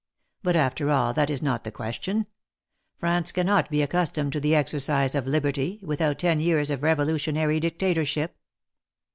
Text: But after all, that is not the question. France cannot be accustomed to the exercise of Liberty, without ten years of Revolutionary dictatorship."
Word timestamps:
But 0.41 0.55
after 0.55 0.89
all, 0.89 1.13
that 1.13 1.29
is 1.29 1.43
not 1.43 1.63
the 1.63 1.69
question. 1.71 2.25
France 2.97 3.31
cannot 3.31 3.69
be 3.69 3.83
accustomed 3.83 4.33
to 4.33 4.39
the 4.39 4.55
exercise 4.55 5.13
of 5.13 5.27
Liberty, 5.27 5.79
without 5.83 6.17
ten 6.17 6.39
years 6.39 6.71
of 6.71 6.81
Revolutionary 6.81 7.59
dictatorship." 7.59 8.35